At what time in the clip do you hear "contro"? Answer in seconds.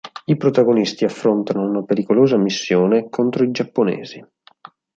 3.07-3.43